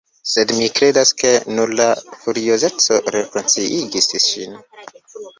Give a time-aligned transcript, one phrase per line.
[0.29, 1.85] Sed mi kredas, ke nur la
[2.21, 4.57] furiozeco rekonsciigis ŝin.